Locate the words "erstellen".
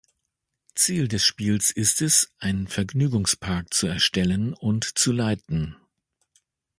3.85-4.51